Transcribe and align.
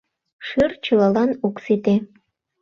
—Шӱр 0.47 0.71
чылалан 0.83 1.31
ок 1.47 1.55
сите. 1.63 1.95